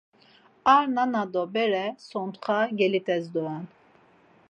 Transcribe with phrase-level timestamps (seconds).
[0.75, 3.63] Ar nana do bere sontxa gelit̆es doren.